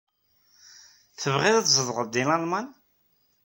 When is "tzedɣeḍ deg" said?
1.67-2.25